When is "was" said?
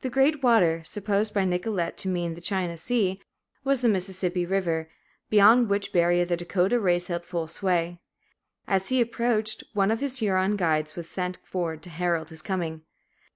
3.62-3.80, 10.96-11.08